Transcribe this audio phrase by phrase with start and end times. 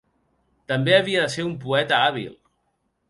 [0.71, 2.33] També havia de ser un poeta hàbil.